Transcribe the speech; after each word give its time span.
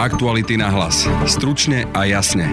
Aktuality 0.00 0.56
na 0.56 0.72
hlas. 0.72 1.04
Stručne 1.28 1.84
a 1.92 2.08
jasne. 2.08 2.48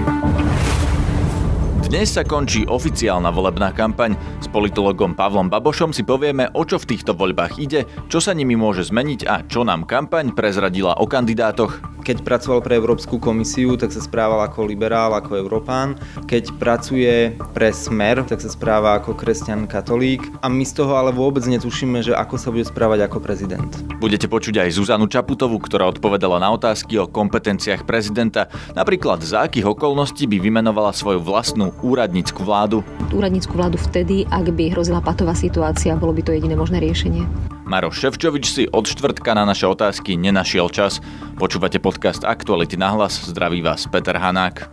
Dnes 1.88 2.12
sa 2.12 2.28
končí 2.28 2.68
oficiálna 2.68 3.32
volebná 3.32 3.72
kampaň. 3.72 4.20
S 4.44 4.52
politologom 4.52 5.16
Pavlom 5.16 5.48
Babošom 5.48 5.96
si 5.96 6.04
povieme, 6.04 6.52
o 6.52 6.68
čo 6.68 6.76
v 6.76 6.92
týchto 6.92 7.16
voľbách 7.16 7.56
ide, 7.56 7.88
čo 8.12 8.20
sa 8.20 8.36
nimi 8.36 8.60
môže 8.60 8.92
zmeniť 8.92 9.22
a 9.24 9.48
čo 9.48 9.64
nám 9.64 9.88
kampaň 9.88 10.36
prezradila 10.36 11.00
o 11.00 11.08
kandidátoch. 11.08 11.97
Keď 12.08 12.24
pracoval 12.24 12.64
pre 12.64 12.80
Európsku 12.80 13.20
komisiu, 13.20 13.76
tak 13.76 13.92
sa 13.92 14.00
správal 14.00 14.40
ako 14.48 14.64
liberál, 14.64 15.12
ako 15.12 15.36
Európán. 15.36 16.00
Keď 16.24 16.56
pracuje 16.56 17.36
pre 17.52 17.76
Smer, 17.76 18.24
tak 18.24 18.40
sa 18.40 18.48
správa 18.48 18.96
ako 18.96 19.12
kresťan 19.12 19.68
katolík. 19.68 20.24
A 20.40 20.48
my 20.48 20.64
z 20.64 20.80
toho 20.80 20.96
ale 20.96 21.12
vôbec 21.12 21.44
netušíme, 21.44 22.00
že 22.00 22.16
ako 22.16 22.40
sa 22.40 22.48
bude 22.56 22.64
správať 22.64 23.12
ako 23.12 23.20
prezident. 23.20 23.68
Budete 24.00 24.32
počuť 24.32 24.56
aj 24.56 24.80
Zuzanu 24.80 25.12
Čaputovú, 25.12 25.60
ktorá 25.60 25.92
odpovedala 25.92 26.40
na 26.40 26.48
otázky 26.56 26.96
o 26.96 27.12
kompetenciách 27.12 27.84
prezidenta. 27.84 28.48
Napríklad 28.72 29.20
za 29.28 29.44
akých 29.44 29.68
okolností 29.76 30.32
by 30.32 30.40
vymenovala 30.40 30.96
svoju 30.96 31.20
vlastnú 31.20 31.76
úradnícku 31.84 32.40
vládu. 32.40 32.88
Úradnícku 33.12 33.52
vládu 33.52 33.76
vtedy, 33.84 34.24
ak 34.32 34.56
by 34.56 34.72
hrozila 34.72 35.04
patová 35.04 35.36
situácia, 35.36 36.00
bolo 36.00 36.16
by 36.16 36.24
to 36.24 36.32
jediné 36.32 36.56
možné 36.56 36.80
riešenie. 36.80 37.57
Maroš 37.68 38.00
Ševčovič 38.00 38.46
si 38.48 38.64
od 38.64 38.88
štvrtka 38.88 39.36
na 39.36 39.44
naše 39.44 39.68
otázky 39.68 40.16
nenašiel 40.16 40.72
čas. 40.72 41.04
Počúvate 41.36 41.84
podcast 41.84 42.24
Aktuality 42.24 42.80
na 42.80 42.96
hlas. 42.96 43.20
Zdraví 43.28 43.60
vás 43.60 43.84
Peter 43.92 44.16
Hanák. 44.16 44.72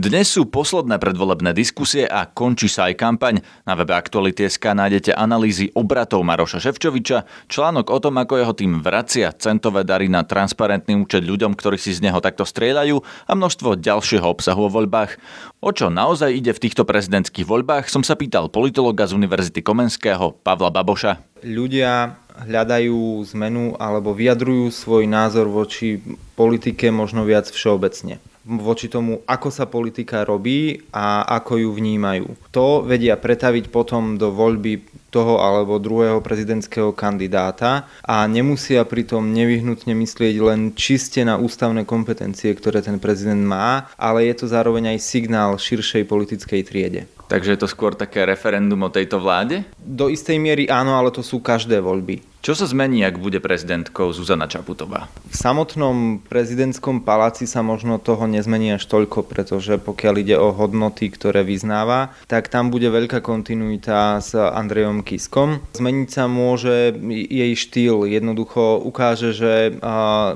Dnes 0.00 0.32
sú 0.32 0.48
posledné 0.48 0.96
predvolebné 0.96 1.52
diskusie 1.52 2.08
a 2.08 2.24
končí 2.24 2.72
sa 2.72 2.88
aj 2.88 2.96
kampaň. 2.96 3.44
Na 3.68 3.76
webe 3.76 3.92
Aktuality.sk 3.92 4.72
nájdete 4.72 5.12
analýzy 5.12 5.68
obratov 5.76 6.24
Maroša 6.24 6.56
Ševčoviča, 6.56 7.28
článok 7.52 7.92
o 7.92 8.00
tom, 8.00 8.16
ako 8.16 8.40
jeho 8.40 8.54
tým 8.56 8.80
vracia 8.80 9.28
centové 9.36 9.84
dary 9.84 10.08
na 10.08 10.24
transparentný 10.24 10.96
účet 11.04 11.20
ľuďom, 11.20 11.52
ktorí 11.52 11.76
si 11.76 11.92
z 11.92 12.00
neho 12.00 12.16
takto 12.24 12.48
strieľajú 12.48 12.96
a 13.28 13.32
množstvo 13.36 13.76
ďalšieho 13.76 14.24
obsahu 14.24 14.72
o 14.72 14.72
voľbách. 14.72 15.20
O 15.60 15.68
čo 15.68 15.92
naozaj 15.92 16.32
ide 16.32 16.56
v 16.56 16.62
týchto 16.64 16.88
prezidentských 16.88 17.44
voľbách, 17.44 17.92
som 17.92 18.00
sa 18.00 18.16
pýtal 18.16 18.48
politologa 18.48 19.04
z 19.04 19.12
Univerzity 19.12 19.60
Komenského 19.60 20.32
Pavla 20.40 20.72
Baboša. 20.72 21.44
Ľudia 21.44 22.16
hľadajú 22.48 23.20
zmenu 23.36 23.76
alebo 23.76 24.16
vyjadrujú 24.16 24.72
svoj 24.72 25.04
názor 25.04 25.52
voči 25.52 26.00
politike 26.40 26.88
možno 26.88 27.28
viac 27.28 27.52
všeobecne 27.52 28.29
voči 28.44 28.88
tomu, 28.88 29.20
ako 29.28 29.48
sa 29.52 29.68
politika 29.68 30.24
robí 30.24 30.80
a 30.90 31.28
ako 31.28 31.60
ju 31.60 31.70
vnímajú. 31.76 32.26
To 32.56 32.80
vedia 32.80 33.20
pretaviť 33.20 33.68
potom 33.68 34.16
do 34.16 34.32
voľby 34.32 34.80
toho 35.12 35.42
alebo 35.42 35.82
druhého 35.82 36.22
prezidentského 36.22 36.94
kandidáta 36.94 37.90
a 38.00 38.24
nemusia 38.30 38.86
pritom 38.86 39.34
nevyhnutne 39.34 39.92
myslieť 39.92 40.34
len 40.40 40.72
čiste 40.72 41.20
na 41.26 41.36
ústavné 41.36 41.84
kompetencie, 41.84 42.54
ktoré 42.54 42.80
ten 42.80 42.96
prezident 43.02 43.42
má, 43.42 43.90
ale 43.98 44.30
je 44.30 44.34
to 44.40 44.46
zároveň 44.48 44.96
aj 44.96 44.98
signál 45.02 45.58
širšej 45.58 46.06
politickej 46.06 46.62
triede. 46.64 47.02
Takže 47.30 47.54
je 47.54 47.60
to 47.62 47.70
skôr 47.70 47.94
také 47.94 48.26
referendum 48.26 48.82
o 48.82 48.90
tejto 48.90 49.22
vláde? 49.22 49.62
Do 49.78 50.10
istej 50.10 50.42
miery 50.42 50.66
áno, 50.66 50.98
ale 50.98 51.14
to 51.14 51.22
sú 51.22 51.38
každé 51.38 51.78
voľby. 51.78 52.29
Čo 52.40 52.56
sa 52.56 52.64
zmení, 52.64 53.04
ak 53.04 53.20
bude 53.20 53.36
prezidentkou 53.36 54.16
Zuzana 54.16 54.48
Čaputová? 54.48 55.12
V 55.28 55.36
samotnom 55.36 56.24
prezidentskom 56.24 57.04
paláci 57.04 57.44
sa 57.44 57.60
možno 57.60 58.00
toho 58.00 58.24
nezmení 58.24 58.80
až 58.80 58.88
toľko, 58.88 59.28
pretože 59.28 59.76
pokiaľ 59.76 60.14
ide 60.24 60.40
o 60.40 60.48
hodnoty, 60.48 61.12
ktoré 61.12 61.44
vyznáva, 61.44 62.16
tak 62.32 62.48
tam 62.48 62.72
bude 62.72 62.88
veľká 62.88 63.20
kontinuita 63.20 64.24
s 64.24 64.32
Andrejom 64.32 65.04
Kiskom. 65.04 65.60
Zmeniť 65.76 66.08
sa 66.08 66.32
môže 66.32 66.96
jej 67.12 67.52
štýl, 67.52 68.08
jednoducho 68.08 68.88
ukáže, 68.88 69.36
že 69.36 69.76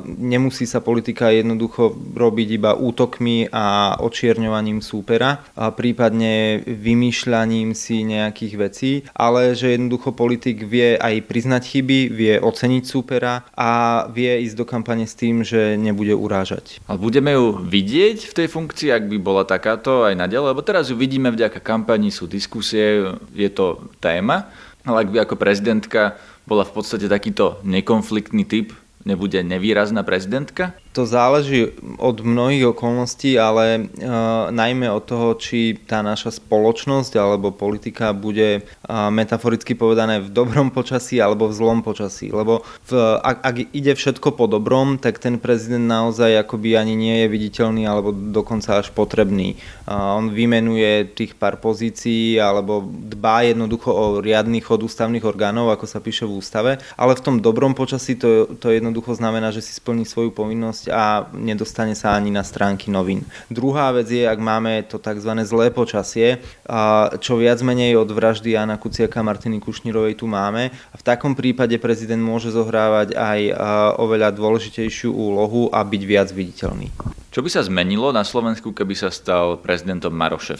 nemusí 0.04 0.68
sa 0.68 0.84
politika 0.84 1.32
jednoducho 1.32 1.96
robiť 1.96 2.48
iba 2.52 2.76
útokmi 2.76 3.48
a 3.48 3.96
očierňovaním 4.04 4.84
súpera, 4.84 5.40
a 5.56 5.72
prípadne 5.72 6.60
vymýšľaním 6.68 7.72
si 7.72 8.04
nejakých 8.04 8.54
vecí, 8.60 8.92
ale 9.16 9.56
že 9.56 9.72
jednoducho 9.72 10.12
politik 10.12 10.68
vie 10.68 11.00
aj 11.00 11.24
priznať 11.24 11.64
chyby, 11.64 11.93
chyby, 11.94 12.14
vie 12.14 12.34
oceniť 12.42 12.84
súpera 12.84 13.46
a 13.54 14.04
vie 14.10 14.42
ísť 14.42 14.56
do 14.58 14.66
kampane 14.66 15.06
s 15.06 15.14
tým, 15.14 15.46
že 15.46 15.78
nebude 15.78 16.12
urážať. 16.14 16.82
Ale 16.90 16.98
budeme 16.98 17.30
ju 17.34 17.62
vidieť 17.62 18.26
v 18.26 18.36
tej 18.36 18.46
funkcii, 18.50 18.90
ak 18.90 19.04
by 19.06 19.16
bola 19.22 19.46
takáto 19.46 20.02
aj 20.02 20.18
naďalej? 20.18 20.50
Lebo 20.50 20.62
teraz 20.66 20.90
ju 20.90 20.98
vidíme 20.98 21.30
vďaka 21.30 21.62
kampani, 21.62 22.10
sú 22.10 22.26
diskusie, 22.26 23.14
je 23.34 23.50
to 23.50 23.86
téma, 24.02 24.50
ale 24.84 25.06
ak 25.06 25.08
by 25.14 25.18
ako 25.24 25.34
prezidentka 25.38 26.18
bola 26.44 26.66
v 26.66 26.74
podstate 26.76 27.06
takýto 27.08 27.62
nekonfliktný 27.64 28.44
typ, 28.44 28.74
nebude 29.06 29.40
nevýrazná 29.40 30.04
prezidentka? 30.04 30.76
To 30.94 31.02
záleží 31.10 31.74
od 31.98 32.22
mnohých 32.22 32.70
okolností, 32.70 33.34
ale 33.34 33.82
e, 33.82 34.08
najmä 34.54 34.86
od 34.94 35.02
toho, 35.02 35.34
či 35.34 35.74
tá 35.74 36.06
naša 36.06 36.38
spoločnosť 36.38 37.18
alebo 37.18 37.50
politika 37.50 38.14
bude 38.14 38.62
e, 38.62 38.90
metaforicky 39.10 39.74
povedané 39.74 40.22
v 40.22 40.30
dobrom 40.30 40.70
počasí 40.70 41.18
alebo 41.18 41.50
v 41.50 41.58
zlom 41.58 41.82
počasí. 41.82 42.30
Lebo 42.30 42.62
v, 42.86 42.94
ak, 43.18 43.36
ak 43.42 43.56
ide 43.74 43.98
všetko 43.98 44.38
po 44.38 44.46
dobrom, 44.46 45.02
tak 45.02 45.18
ten 45.18 45.42
prezident 45.42 45.82
naozaj 45.82 46.46
akoby 46.46 46.78
ani 46.78 46.94
nie 46.94 47.26
je 47.26 47.26
viditeľný 47.26 47.90
alebo 47.90 48.14
dokonca 48.14 48.78
až 48.78 48.94
potrebný. 48.94 49.58
E, 49.58 49.90
on 49.90 50.30
vymenuje 50.30 51.10
tých 51.10 51.34
pár 51.34 51.58
pozícií 51.58 52.38
alebo 52.38 52.86
dbá 52.86 53.42
jednoducho 53.50 53.90
o 53.90 54.04
riadny 54.22 54.62
chod 54.62 54.86
ústavných 54.86 55.26
orgánov, 55.26 55.74
ako 55.74 55.90
sa 55.90 55.98
píše 55.98 56.22
v 56.22 56.38
ústave, 56.38 56.78
ale 56.94 57.18
v 57.18 57.24
tom 57.26 57.42
dobrom 57.42 57.74
počasí 57.74 58.14
to, 58.14 58.46
to 58.62 58.70
jednoducho 58.70 59.18
znamená, 59.18 59.50
že 59.50 59.58
si 59.58 59.74
splní 59.74 60.06
svoju 60.06 60.30
povinnosť 60.30 60.83
a 60.90 61.28
nedostane 61.32 61.92
sa 61.92 62.16
ani 62.16 62.32
na 62.32 62.42
stránky 62.42 62.90
novín. 62.92 63.24
Druhá 63.52 63.92
vec 63.94 64.10
je, 64.10 64.24
ak 64.24 64.40
máme 64.40 64.84
to 64.88 65.00
tzv. 65.00 65.30
zlé 65.44 65.70
počasie, 65.70 66.42
čo 67.20 67.32
viac 67.40 67.62
menej 67.64 67.96
od 68.00 68.10
vraždy 68.12 68.56
Jana 68.56 68.76
Kuciaka 68.76 69.20
a 69.20 69.26
Martiny 69.26 69.62
Kušnírovej 69.62 70.18
tu 70.18 70.26
máme. 70.28 70.74
V 70.74 71.02
takom 71.06 71.38
prípade 71.38 71.78
prezident 71.78 72.20
môže 72.20 72.50
zohrávať 72.50 73.16
aj 73.16 73.40
oveľa 74.00 74.34
dôležitejšiu 74.34 75.14
úlohu 75.14 75.72
a 75.72 75.80
byť 75.84 76.02
viac 76.02 76.28
viditeľný. 76.34 76.90
Čo 77.34 77.42
by 77.42 77.50
sa 77.50 77.66
zmenilo 77.66 78.14
na 78.14 78.22
Slovensku, 78.26 78.70
keby 78.74 78.94
sa 78.94 79.10
stal 79.10 79.58
prezidentom 79.58 80.14
Maroš? 80.14 80.54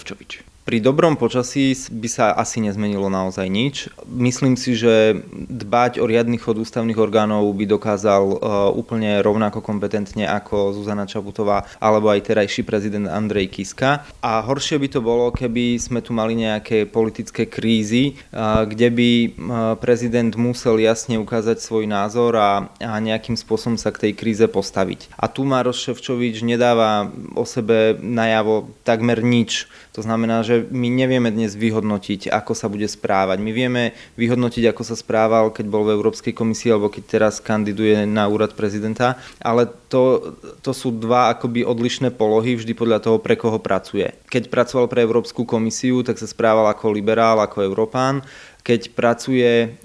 Pri 0.64 0.80
dobrom 0.80 1.20
počasí 1.20 1.76
by 1.92 2.08
sa 2.08 2.32
asi 2.32 2.56
nezmenilo 2.64 3.12
naozaj 3.12 3.52
nič. 3.52 3.92
Myslím 4.08 4.56
si, 4.56 4.72
že 4.72 5.20
dbať 5.36 6.00
o 6.00 6.08
riadny 6.08 6.40
chod 6.40 6.56
ústavných 6.56 6.96
orgánov 6.96 7.52
by 7.52 7.68
dokázal 7.68 8.22
uh, 8.24 8.36
úplne 8.72 9.20
rovnako 9.20 9.60
kompetentne 9.60 10.24
ako 10.24 10.72
Zuzana 10.72 11.04
Čaputová 11.04 11.68
alebo 11.76 12.08
aj 12.08 12.32
terajší 12.32 12.64
prezident 12.64 13.12
Andrej 13.12 13.52
Kiska. 13.52 14.08
A 14.24 14.40
horšie 14.40 14.80
by 14.80 14.88
to 14.88 15.04
bolo, 15.04 15.28
keby 15.36 15.76
sme 15.76 16.00
tu 16.00 16.16
mali 16.16 16.32
nejaké 16.32 16.88
politické 16.88 17.44
krízy, 17.44 18.16
uh, 18.32 18.64
kde 18.64 18.88
by 18.88 19.10
uh, 19.12 19.28
prezident 19.76 20.32
musel 20.32 20.80
jasne 20.80 21.20
ukázať 21.20 21.60
svoj 21.60 21.84
názor 21.84 22.40
a, 22.40 22.72
a 22.80 22.96
nejakým 23.04 23.36
spôsobom 23.36 23.76
sa 23.76 23.92
k 23.92 24.08
tej 24.08 24.12
kríze 24.16 24.48
postaviť. 24.48 25.12
A 25.20 25.28
tu 25.28 25.44
Maroš 25.44 25.92
Ševčovič 25.92 26.40
nedáva 26.40 27.12
o 27.36 27.44
sebe 27.44 28.00
najavo 28.00 28.72
takmer 28.80 29.20
nič. 29.20 29.68
To 29.92 30.02
znamená, 30.02 30.42
že 30.42 30.53
že 30.54 30.70
my 30.70 30.86
nevieme 30.86 31.34
dnes 31.34 31.58
vyhodnotiť, 31.58 32.30
ako 32.30 32.52
sa 32.54 32.70
bude 32.70 32.86
správať. 32.86 33.42
My 33.42 33.50
vieme 33.50 33.82
vyhodnotiť, 34.14 34.70
ako 34.70 34.82
sa 34.86 34.94
správal, 34.94 35.50
keď 35.50 35.66
bol 35.66 35.82
v 35.82 35.98
Európskej 35.98 36.30
komisii 36.30 36.70
alebo 36.70 36.94
keď 36.94 37.18
teraz 37.18 37.42
kandiduje 37.42 38.06
na 38.06 38.30
úrad 38.30 38.54
prezidenta, 38.54 39.18
ale 39.42 39.66
to, 39.90 40.34
to 40.62 40.70
sú 40.70 40.94
dva 40.94 41.34
akoby 41.34 41.66
odlišné 41.66 42.14
polohy 42.14 42.54
vždy 42.54 42.72
podľa 42.78 43.02
toho, 43.02 43.18
pre 43.18 43.34
koho 43.34 43.58
pracuje. 43.58 44.14
Keď 44.30 44.46
pracoval 44.46 44.86
pre 44.86 45.02
Európsku 45.02 45.42
komisiu, 45.42 46.06
tak 46.06 46.22
sa 46.22 46.30
správal 46.30 46.70
ako 46.70 46.94
liberál, 46.94 47.42
ako 47.42 47.66
Európán 47.66 48.22
keď 48.64 48.96
pracuje 48.96 49.76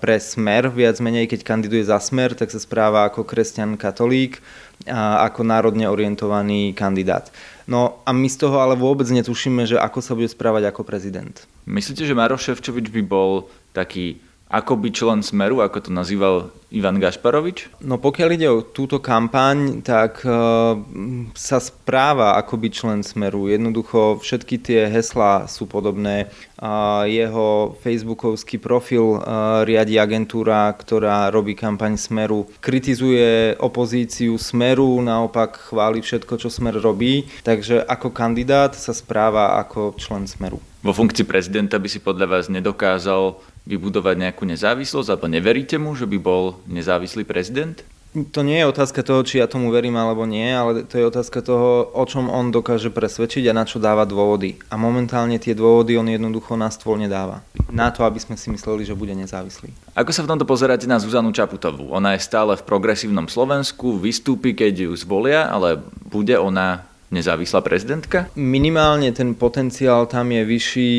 pre 0.00 0.16
Smer, 0.16 0.72
viac 0.72 0.96
menej, 0.96 1.28
keď 1.28 1.44
kandiduje 1.44 1.84
za 1.84 2.00
Smer, 2.00 2.32
tak 2.32 2.48
sa 2.48 2.56
správa 2.56 3.04
ako 3.04 3.20
kresťan 3.28 3.76
katolík, 3.76 4.40
ako 4.88 5.44
národne 5.44 5.84
orientovaný 5.92 6.72
kandidát. 6.72 7.28
No 7.68 8.00
a 8.08 8.16
my 8.16 8.24
z 8.32 8.48
toho 8.48 8.64
ale 8.64 8.80
vôbec 8.80 9.04
netušíme, 9.04 9.68
že 9.68 9.76
ako 9.76 10.00
sa 10.00 10.16
bude 10.16 10.32
správať 10.32 10.72
ako 10.72 10.88
prezident. 10.88 11.36
Myslíte, 11.68 12.08
že 12.08 12.16
Maroš 12.16 12.48
Ševčovič 12.48 12.88
by 12.88 13.02
bol 13.04 13.52
taký 13.76 14.24
ako 14.48 14.80
by 14.80 14.88
člen 14.88 15.20
Smeru, 15.20 15.60
ako 15.60 15.88
to 15.88 15.90
nazýval 15.92 16.48
Ivan 16.68 17.00
Gašparovič? 17.00 17.80
No 17.84 17.96
pokiaľ 17.96 18.28
ide 18.36 18.48
o 18.48 18.60
túto 18.64 19.00
kampaň, 19.00 19.80
tak 19.80 20.20
uh, 20.24 20.76
sa 21.32 21.60
správa 21.60 22.36
ako 22.36 22.60
by 22.60 22.68
člen 22.68 23.00
Smeru. 23.00 23.48
Jednoducho 23.48 24.20
všetky 24.20 24.56
tie 24.60 24.80
heslá 24.88 25.48
sú 25.48 25.64
podobné. 25.64 26.28
Uh, 26.60 27.08
jeho 27.08 27.76
facebookovský 27.80 28.60
profil 28.60 29.20
uh, 29.20 29.64
riadi 29.64 29.96
agentúra, 29.96 30.72
ktorá 30.76 31.32
robí 31.32 31.56
kampaň 31.56 31.96
Smeru. 31.96 32.48
Kritizuje 32.60 33.56
opozíciu 33.60 34.36
Smeru, 34.36 35.00
naopak 35.00 35.72
chváli 35.72 36.04
všetko, 36.04 36.36
čo 36.36 36.48
Smer 36.52 36.76
robí. 36.80 37.28
Takže 37.44 37.84
ako 37.84 38.12
kandidát 38.12 38.76
sa 38.76 38.92
správa 38.92 39.56
ako 39.60 39.96
člen 39.96 40.28
Smeru. 40.28 40.60
Vo 40.78 40.94
funkcii 40.94 41.26
prezidenta 41.26 41.74
by 41.74 41.88
si 41.90 41.98
podľa 41.98 42.26
vás 42.38 42.46
nedokázal 42.46 43.34
vybudovať 43.68 44.16
nejakú 44.16 44.48
nezávislosť, 44.48 45.12
alebo 45.12 45.28
neveríte 45.28 45.76
mu, 45.76 45.92
že 45.92 46.08
by 46.08 46.16
bol 46.16 46.56
nezávislý 46.64 47.28
prezident? 47.28 47.84
To 48.16 48.40
nie 48.40 48.56
je 48.56 48.64
otázka 48.64 49.04
toho, 49.04 49.20
či 49.20 49.36
ja 49.36 49.44
tomu 49.44 49.68
verím 49.68 49.92
alebo 50.00 50.24
nie, 50.24 50.48
ale 50.48 50.88
to 50.88 50.96
je 50.96 51.04
otázka 51.12 51.44
toho, 51.44 51.92
o 51.92 52.04
čom 52.08 52.32
on 52.32 52.48
dokáže 52.48 52.88
presvedčiť 52.88 53.52
a 53.52 53.52
na 53.52 53.68
čo 53.68 53.76
dáva 53.76 54.08
dôvody. 54.08 54.56
A 54.72 54.80
momentálne 54.80 55.36
tie 55.36 55.52
dôvody 55.52 56.00
on 56.00 56.08
jednoducho 56.08 56.56
na 56.56 56.72
stôl 56.72 56.96
nedáva. 56.96 57.44
Na 57.68 57.92
to, 57.92 58.08
aby 58.08 58.16
sme 58.16 58.40
si 58.40 58.48
mysleli, 58.48 58.88
že 58.88 58.96
bude 58.96 59.12
nezávislý. 59.12 59.76
Ako 59.92 60.16
sa 60.16 60.24
v 60.24 60.30
tomto 60.32 60.48
pozeráte 60.48 60.88
na 60.88 60.96
Zuzanu 60.96 61.36
Čaputovú? 61.36 61.92
Ona 61.92 62.16
je 62.16 62.24
stále 62.24 62.56
v 62.56 62.64
progresívnom 62.64 63.28
Slovensku, 63.28 64.00
vystúpi, 64.00 64.56
keď 64.56 64.88
ju 64.88 64.96
zvolia, 64.96 65.44
ale 65.44 65.76
bude 66.08 66.32
ona 66.40 66.88
nezávislá 67.08 67.64
prezidentka? 67.64 68.28
Minimálne 68.36 69.12
ten 69.16 69.32
potenciál 69.36 70.04
tam 70.08 70.32
je 70.32 70.42
vyšší 70.44 70.92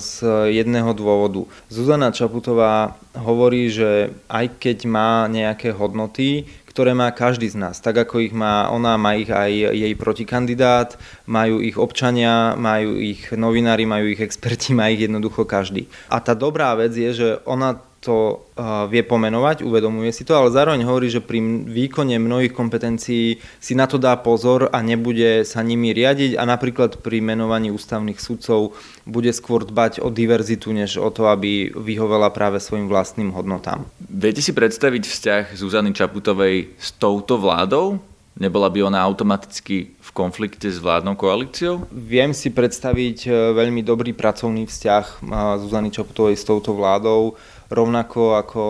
z 0.00 0.10
jedného 0.50 0.90
dôvodu. 0.96 1.44
Zuzana 1.68 2.12
Čaputová 2.12 2.96
hovorí, 3.14 3.68
že 3.68 4.12
aj 4.28 4.58
keď 4.58 4.78
má 4.88 5.28
nejaké 5.30 5.70
hodnoty, 5.70 6.48
ktoré 6.74 6.90
má 6.90 7.14
každý 7.14 7.46
z 7.46 7.54
nás. 7.54 7.78
Tak 7.78 8.02
ako 8.02 8.18
ich 8.18 8.34
má 8.34 8.66
ona, 8.66 8.98
má 8.98 9.14
ich 9.14 9.30
aj 9.30 9.78
jej 9.78 9.94
protikandidát, 9.94 10.98
majú 11.22 11.62
ich 11.62 11.78
občania, 11.78 12.58
majú 12.58 12.98
ich 12.98 13.30
novinári, 13.30 13.86
majú 13.86 14.10
ich 14.10 14.18
experti, 14.18 14.74
má 14.74 14.90
ich 14.90 15.06
jednoducho 15.06 15.46
každý. 15.46 15.86
A 16.10 16.18
tá 16.18 16.34
dobrá 16.34 16.74
vec 16.74 16.90
je, 16.98 17.14
že 17.14 17.28
ona 17.46 17.78
to 18.04 18.52
vie 18.92 19.00
pomenovať, 19.00 19.64
uvedomuje 19.64 20.12
si 20.12 20.28
to, 20.28 20.36
ale 20.36 20.52
zároveň 20.52 20.84
hovorí, 20.84 21.08
že 21.08 21.24
pri 21.24 21.40
výkone 21.64 22.20
mnohých 22.20 22.52
kompetencií 22.52 23.40
si 23.40 23.72
na 23.72 23.88
to 23.88 23.96
dá 23.96 24.12
pozor 24.20 24.68
a 24.68 24.84
nebude 24.84 25.48
sa 25.48 25.64
nimi 25.64 25.96
riadiť 25.96 26.36
a 26.36 26.44
napríklad 26.44 27.00
pri 27.00 27.24
menovaní 27.24 27.72
ústavných 27.72 28.20
sudcov 28.20 28.76
bude 29.08 29.32
skôr 29.32 29.64
dbať 29.64 30.04
o 30.04 30.12
diverzitu, 30.12 30.76
než 30.76 31.00
o 31.00 31.08
to, 31.08 31.32
aby 31.32 31.72
vyhovela 31.72 32.28
práve 32.28 32.60
svojim 32.60 32.86
vlastným 32.92 33.32
hodnotám. 33.32 33.88
Viete 34.04 34.44
si 34.44 34.52
predstaviť 34.52 35.02
vzťah 35.08 35.44
Zuzany 35.56 35.96
Čaputovej 35.96 36.76
s 36.76 36.92
touto 37.00 37.40
vládou? 37.40 37.98
Nebola 38.34 38.66
by 38.66 38.90
ona 38.90 38.98
automaticky 39.06 39.94
v 39.94 40.10
konflikte 40.10 40.66
s 40.66 40.82
vládnou 40.82 41.14
koalíciou? 41.14 41.86
Viem 41.94 42.34
si 42.34 42.50
predstaviť 42.50 43.18
e, 43.24 43.54
veľmi 43.54 43.86
dobrý 43.86 44.10
pracovný 44.10 44.66
vzťah 44.66 45.04
e, 45.06 45.30
Zuzany 45.62 45.94
Čaputovej 45.94 46.34
s 46.34 46.42
touto 46.42 46.74
vládou 46.74 47.38
rovnako 47.74 48.38
ako 48.38 48.62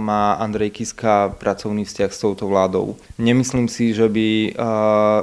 má 0.00 0.40
Andrej 0.40 0.80
Kiska 0.80 1.36
pracovný 1.36 1.84
vzťah 1.84 2.10
s 2.10 2.22
touto 2.24 2.48
vládou. 2.48 2.96
Nemyslím 3.20 3.68
si, 3.68 3.92
že 3.92 4.08
by 4.08 4.56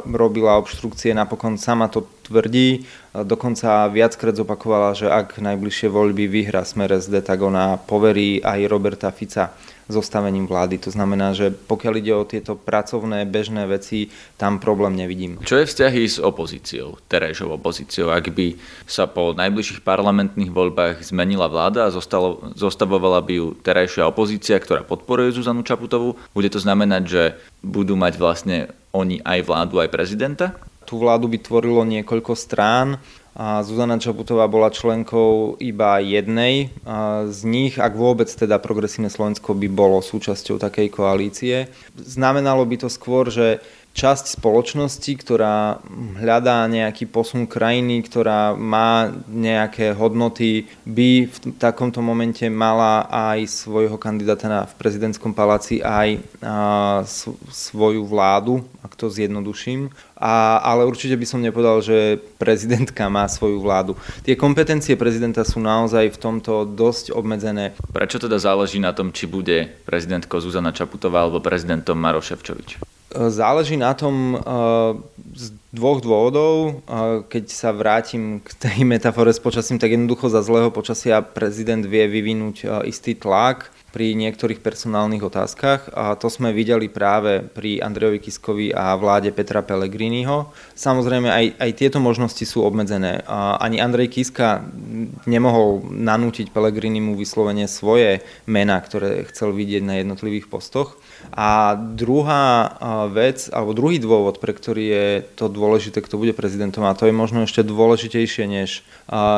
robila 0.05 0.61
obštrukcie, 0.61 1.11
napokon 1.17 1.57
sama 1.57 1.89
to 1.89 2.05
tvrdí, 2.23 2.87
dokonca 3.11 3.91
viackrát 3.91 4.33
zopakovala, 4.33 4.95
že 4.95 5.11
ak 5.11 5.37
najbližšie 5.43 5.91
voľby 5.91 6.25
vyhra 6.31 6.63
Smer 6.63 6.95
SD, 6.95 7.21
tak 7.21 7.43
ona 7.43 7.77
poverí 7.77 8.39
aj 8.39 8.59
Roberta 8.71 9.11
Fica 9.11 9.51
zostavením 9.91 10.47
vlády. 10.47 10.79
To 10.87 10.89
znamená, 10.89 11.35
že 11.35 11.51
pokiaľ 11.51 11.93
ide 11.99 12.13
o 12.15 12.23
tieto 12.23 12.55
pracovné, 12.55 13.27
bežné 13.27 13.67
veci, 13.67 14.07
tam 14.39 14.57
problém 14.57 14.95
nevidím. 14.95 15.43
Čo 15.43 15.59
je 15.59 15.67
vzťahy 15.67 16.03
s 16.07 16.17
opozíciou, 16.23 16.97
terajšou 17.11 17.51
opozíciou? 17.59 18.07
Ak 18.15 18.31
by 18.31 18.55
sa 18.87 19.11
po 19.11 19.35
najbližších 19.35 19.83
parlamentných 19.83 20.55
voľbách 20.55 21.03
zmenila 21.03 21.51
vláda 21.51 21.91
a 21.91 21.93
zostalo, 21.93 22.55
zostavovala 22.55 23.19
by 23.19 23.33
ju 23.35 23.47
terajšia 23.59 24.07
opozícia, 24.07 24.55
ktorá 24.55 24.87
podporuje 24.87 25.35
Zuzanu 25.35 25.67
Čaputovú, 25.67 26.15
bude 26.31 26.47
to 26.47 26.63
znamenať, 26.63 27.03
že 27.03 27.23
budú 27.59 27.99
mať 27.99 28.15
vlastne 28.15 28.71
oni 28.95 29.19
aj 29.25 29.39
vládu, 29.43 29.83
aj 29.83 29.89
prezidenta? 29.91 30.55
Tú 30.83 30.99
vládu 31.01 31.31
by 31.31 31.37
tvorilo 31.41 31.81
niekoľko 31.87 32.35
strán 32.37 33.01
a 33.33 33.65
Zuzana 33.65 33.97
Čaputová 33.97 34.45
bola 34.45 34.69
členkou 34.69 35.57
iba 35.57 35.97
jednej 35.97 36.69
z 37.25 37.39
nich, 37.49 37.81
ak 37.81 37.97
vôbec 37.97 38.29
teda 38.29 38.61
Progresívne 38.61 39.09
Slovensko 39.09 39.57
by 39.57 39.67
bolo 39.73 40.05
súčasťou 40.05 40.61
takej 40.61 40.93
koalície. 40.93 41.71
Znamenalo 41.97 42.61
by 42.69 42.85
to 42.85 42.89
skôr, 42.93 43.33
že 43.33 43.57
časť 43.93 44.41
spoločnosti, 44.41 45.13
ktorá 45.21 45.77
hľadá 46.17 46.65
nejaký 46.65 47.05
posun 47.05 47.45
krajiny, 47.45 48.01
ktorá 48.01 48.57
má 48.57 49.13
nejaké 49.29 49.93
hodnoty, 49.93 50.65
by 50.81 51.29
v 51.29 51.37
takomto 51.61 52.01
momente 52.01 52.49
mala 52.49 53.05
aj 53.05 53.45
svojho 53.45 54.01
kandidáta 54.01 54.49
na, 54.49 54.59
v 54.65 54.73
prezidentskom 54.81 55.37
paláci, 55.37 55.85
aj 55.85 56.17
a, 56.41 57.05
svoju 57.53 58.01
vládu, 58.09 58.65
ak 58.81 58.97
to 58.97 59.13
zjednoduším. 59.13 59.93
A, 60.17 60.57
ale 60.65 60.89
určite 60.89 61.13
by 61.13 61.25
som 61.29 61.45
nepovedal, 61.45 61.85
že 61.85 62.17
prezidentka 62.41 63.05
má 63.13 63.29
svoju 63.29 63.61
vládu. 63.61 63.93
Tie 64.25 64.33
kompetencie 64.33 64.97
prezidenta 64.97 65.45
sú 65.45 65.61
naozaj 65.61 66.17
v 66.17 66.17
tomto 66.17 66.65
dosť 66.65 67.13
obmedzené. 67.13 67.77
Prečo 67.93 68.17
teda 68.17 68.41
záleží 68.41 68.81
na 68.81 68.89
tom, 68.89 69.13
či 69.13 69.29
bude 69.29 69.69
prezidentko 69.85 70.41
Zuzana 70.41 70.73
Čaputová 70.73 71.29
alebo 71.29 71.43
prezidentom 71.45 71.93
Maroš 71.99 72.33
Ševčovič? 72.33 72.81
Záleží 73.29 73.77
na 73.77 73.93
tom 73.93 74.39
eh, 74.39 74.43
dvoch 75.73 75.99
dôvodov. 76.05 76.85
Keď 77.33 77.45
sa 77.49 77.73
vrátim 77.73 78.39
k 78.45 78.49
tej 78.53 78.85
metafore 78.93 79.33
s 79.33 79.41
počasím, 79.41 79.81
tak 79.81 79.97
jednoducho 79.97 80.29
za 80.29 80.45
zlého 80.45 80.69
počasia 80.69 81.25
prezident 81.25 81.81
vie 81.81 82.05
vyvinúť 82.05 82.57
eh, 82.63 82.69
istý 82.93 83.17
tlak 83.17 83.73
pri 83.93 84.17
niektorých 84.17 84.65
personálnych 84.65 85.21
otázkach 85.21 85.93
a 85.93 86.17
to 86.17 86.25
sme 86.25 86.49
videli 86.49 86.89
práve 86.89 87.45
pri 87.45 87.77
Andrejovi 87.77 88.17
Kiskovi 88.17 88.67
a 88.73 88.97
vláde 88.97 89.29
Petra 89.29 89.61
Pellegriniho. 89.61 90.49
Samozrejme 90.73 91.29
aj, 91.29 91.45
aj 91.61 91.71
tieto 91.77 92.01
možnosti 92.01 92.41
sú 92.41 92.65
obmedzené. 92.65 93.21
A 93.29 93.61
ani 93.61 93.77
Andrej 93.77 94.17
Kiska 94.17 94.65
nemohol 95.29 95.85
nanútiť 95.93 96.49
Pellegrinimu 96.49 97.13
vyslovene 97.13 97.69
svoje 97.69 98.25
mená, 98.49 98.81
ktoré 98.81 99.29
chcel 99.29 99.53
vidieť 99.53 99.85
na 99.85 100.01
jednotlivých 100.01 100.49
postoch. 100.49 100.97
A 101.29 101.77
druhá 101.77 102.73
vec, 103.13 103.45
alebo 103.53 103.77
druhý 103.77 104.01
dôvod, 104.01 104.41
pre 104.41 104.57
ktorý 104.57 104.83
je 104.89 105.07
to 105.37 105.53
dôležité, 105.63 106.03
kto 106.03 106.19
bude 106.19 106.35
prezidentom, 106.35 106.83
a 106.83 106.91
to 106.91 107.07
je 107.07 107.15
možno 107.15 107.47
ešte 107.47 107.63
dôležitejšie 107.63 108.43
než 108.51 108.83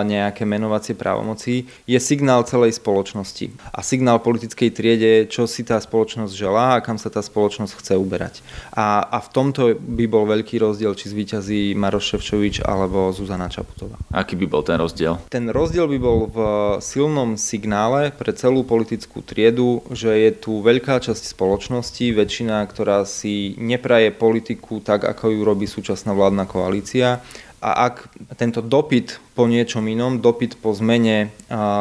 nejaké 0.02 0.42
menovacie 0.42 0.98
právomoci, 0.98 1.70
je 1.86 2.00
signál 2.02 2.42
celej 2.50 2.82
spoločnosti. 2.82 3.54
A 3.70 3.86
signál 3.86 4.18
politickej 4.18 4.74
triede, 4.74 5.14
čo 5.30 5.46
si 5.46 5.62
tá 5.62 5.78
spoločnosť 5.78 6.34
želá 6.34 6.82
a 6.82 6.82
kam 6.82 6.98
sa 6.98 7.14
tá 7.14 7.22
spoločnosť 7.22 7.78
chce 7.78 7.94
uberať. 7.94 8.42
A, 8.74 9.06
a 9.06 9.22
v 9.22 9.30
tomto 9.30 9.78
by 9.78 10.06
bol 10.10 10.26
veľký 10.26 10.58
rozdiel, 10.58 10.98
či 10.98 11.14
zvíťazí 11.14 11.78
Maroš 11.78 12.18
Ševčovič 12.18 12.66
alebo 12.66 13.14
Zuzana 13.14 13.52
Čaputová. 13.52 14.02
Aký 14.10 14.34
by 14.34 14.50
bol 14.50 14.66
ten 14.66 14.82
rozdiel? 14.82 15.22
Ten 15.30 15.54
rozdiel 15.54 15.86
by 15.86 16.00
bol 16.02 16.20
v 16.32 16.38
silnom 16.82 17.38
signále 17.38 18.10
pre 18.16 18.32
celú 18.32 18.66
politickú 18.66 19.22
triedu, 19.22 19.86
že 19.92 20.10
je 20.10 20.32
tu 20.34 20.64
veľká 20.64 21.04
časť 21.04 21.36
spoločnosti, 21.36 22.16
väčšina, 22.16 22.64
ktorá 22.72 23.04
si 23.04 23.54
nepraje 23.60 24.16
politiku 24.16 24.80
tak, 24.80 25.04
ako 25.04 25.36
ju 25.36 25.42
robí 25.44 25.68
súčasná 25.68 26.15
vládna 26.16 26.48
koalícia. 26.48 27.20
A 27.66 27.90
ak 27.90 28.14
tento 28.38 28.62
dopyt 28.62 29.18
po 29.34 29.50
niečom 29.50 29.82
inom, 29.90 30.22
dopyt 30.22 30.62
po 30.62 30.70
zmene 30.78 31.34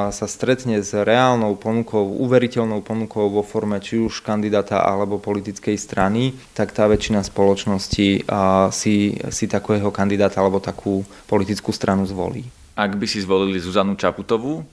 sa 0.09 0.25
stretne 0.25 0.81
s 0.81 0.97
reálnou 0.97 1.61
ponukou, 1.61 2.25
uveriteľnou 2.25 2.81
ponukou 2.81 3.29
vo 3.29 3.45
forme 3.45 3.77
či 3.85 4.01
už 4.01 4.25
kandidáta 4.25 4.81
alebo 4.81 5.21
politickej 5.21 5.77
strany, 5.77 6.33
tak 6.57 6.73
tá 6.73 6.89
väčšina 6.89 7.21
spoločnosti 7.21 8.25
si, 8.73 8.95
si 9.13 9.45
takého 9.45 9.93
kandidáta 9.93 10.41
alebo 10.41 10.57
takú 10.57 11.05
politickú 11.29 11.69
stranu 11.69 12.09
zvolí. 12.09 12.49
Ak 12.75 12.97
by 12.97 13.05
si 13.05 13.21
zvolili 13.21 13.61
Zuzanu 13.61 13.93
Čaputovú, 13.93 14.65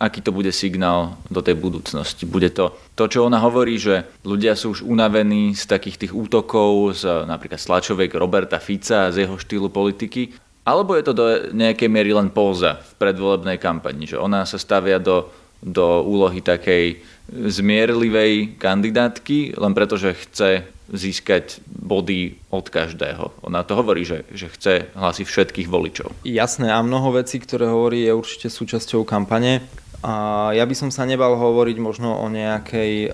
aký 0.00 0.24
to 0.24 0.32
bude 0.32 0.48
signál 0.56 1.20
do 1.28 1.44
tej 1.44 1.60
budúcnosti. 1.60 2.24
Bude 2.24 2.48
to 2.48 2.72
to, 2.96 3.04
čo 3.04 3.28
ona 3.28 3.36
hovorí, 3.36 3.76
že 3.76 4.08
ľudia 4.24 4.56
sú 4.56 4.72
už 4.72 4.80
unavení 4.88 5.52
z 5.52 5.68
takých 5.68 6.08
tých 6.08 6.12
útokov 6.16 7.04
z 7.04 7.28
napríklad 7.28 7.60
Slačoviek 7.60 8.16
Roberta 8.16 8.56
Fica, 8.56 9.12
z 9.12 9.28
jeho 9.28 9.36
štýlu 9.36 9.68
politiky, 9.68 10.32
alebo 10.64 10.96
je 10.96 11.04
to 11.04 11.12
do 11.12 11.24
nejakej 11.52 11.88
miery 11.92 12.16
len 12.16 12.32
póza 12.32 12.80
v 12.80 12.92
predvolebnej 12.96 13.60
kampani, 13.60 14.08
že 14.08 14.16
ona 14.16 14.48
sa 14.48 14.56
stavia 14.56 14.96
do, 14.96 15.28
do 15.60 16.00
úlohy 16.00 16.40
takej 16.40 17.00
zmierlivej 17.30 18.56
kandidátky, 18.56 19.60
len 19.60 19.72
preto, 19.76 20.00
že 20.00 20.16
chce 20.16 20.64
získať 20.90 21.62
body 21.70 22.34
od 22.50 22.66
každého. 22.66 23.46
Ona 23.46 23.62
to 23.62 23.78
hovorí, 23.78 24.02
že, 24.02 24.26
že 24.34 24.50
chce 24.50 24.90
hlasy 24.98 25.22
všetkých 25.22 25.70
voličov. 25.70 26.10
Jasné 26.26 26.74
a 26.74 26.82
mnoho 26.82 27.14
vecí, 27.14 27.38
ktoré 27.38 27.70
hovorí, 27.70 28.02
je 28.02 28.12
určite 28.18 28.50
súčasťou 28.50 29.06
kampane. 29.06 29.62
A 30.00 30.48
ja 30.56 30.64
by 30.64 30.72
som 30.72 30.88
sa 30.88 31.04
nebal 31.04 31.36
hovoriť 31.36 31.76
možno 31.76 32.24
o, 32.24 32.26
nejakej, 32.32 33.12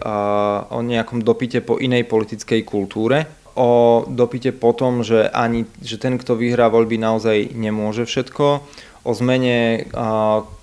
o 0.70 0.78
nejakom 0.86 1.18
dopite 1.26 1.58
po 1.58 1.82
inej 1.82 2.06
politickej 2.06 2.62
kultúre, 2.62 3.26
o 3.58 4.04
dopite 4.06 4.54
po 4.54 4.70
tom, 4.70 5.02
že, 5.02 5.26
ani, 5.32 5.66
že 5.82 5.98
ten, 5.98 6.14
kto 6.14 6.38
vyhrá 6.38 6.70
voľby, 6.70 6.94
naozaj 7.00 7.58
nemôže 7.58 8.06
všetko, 8.06 8.46
o 9.02 9.10
zmene 9.14 9.90